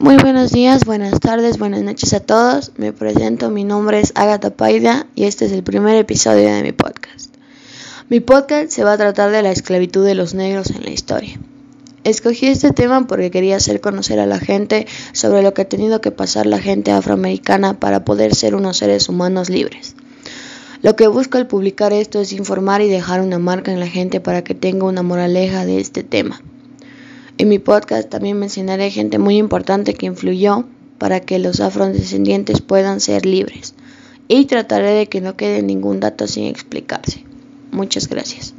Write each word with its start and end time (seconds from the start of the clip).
buenos 0.00 0.50
días, 0.50 0.84
buenas 0.84 1.20
tardes, 1.20 1.58
buenas 1.58 1.82
noches 1.82 2.12
a 2.14 2.20
todos. 2.20 2.72
Me 2.76 2.92
presento, 2.92 3.50
mi 3.50 3.64
nombre 3.64 4.00
es 4.00 4.12
Agatha 4.14 4.50
Paida 4.50 5.06
y 5.14 5.24
este 5.24 5.44
es 5.44 5.52
el 5.52 5.62
primer 5.62 5.96
episodio 5.96 6.52
de 6.52 6.62
mi 6.62 6.72
podcast. 6.72 7.34
Mi 8.08 8.20
podcast 8.20 8.70
se 8.70 8.82
va 8.82 8.94
a 8.94 8.96
tratar 8.96 9.30
de 9.30 9.42
la 9.42 9.52
esclavitud 9.52 10.04
de 10.04 10.14
los 10.14 10.32
negros 10.32 10.70
en 10.70 10.84
la 10.84 10.90
historia. 10.90 11.38
Escogí 12.02 12.46
este 12.46 12.72
tema 12.72 13.06
porque 13.06 13.30
quería 13.30 13.56
hacer 13.56 13.80
conocer 13.80 14.20
a 14.20 14.26
la 14.26 14.38
gente 14.38 14.86
sobre 15.12 15.42
lo 15.42 15.52
que 15.52 15.62
ha 15.62 15.68
tenido 15.68 16.00
que 16.00 16.10
pasar 16.10 16.46
la 16.46 16.58
gente 16.58 16.92
afroamericana 16.92 17.78
para 17.78 18.04
poder 18.04 18.34
ser 18.34 18.54
unos 18.54 18.78
seres 18.78 19.08
humanos 19.08 19.50
libres. 19.50 19.94
Lo 20.82 20.96
que 20.96 21.08
busco 21.08 21.36
al 21.36 21.46
publicar 21.46 21.92
esto 21.92 22.20
es 22.20 22.32
informar 22.32 22.80
y 22.80 22.88
dejar 22.88 23.20
una 23.20 23.38
marca 23.38 23.70
en 23.70 23.80
la 23.80 23.86
gente 23.86 24.20
para 24.20 24.42
que 24.42 24.54
tenga 24.54 24.86
una 24.86 25.02
moraleja 25.02 25.66
de 25.66 25.78
este 25.78 26.02
tema. 26.02 26.40
En 27.40 27.48
mi 27.48 27.58
podcast 27.58 28.10
también 28.10 28.38
mencionaré 28.38 28.90
gente 28.90 29.18
muy 29.18 29.38
importante 29.38 29.94
que 29.94 30.04
influyó 30.04 30.66
para 30.98 31.20
que 31.20 31.38
los 31.38 31.60
afrodescendientes 31.60 32.60
puedan 32.60 33.00
ser 33.00 33.24
libres 33.24 33.72
y 34.28 34.44
trataré 34.44 34.90
de 34.90 35.06
que 35.06 35.22
no 35.22 35.38
quede 35.38 35.62
ningún 35.62 36.00
dato 36.00 36.26
sin 36.26 36.44
explicarse. 36.44 37.24
Muchas 37.72 38.08
gracias. 38.10 38.52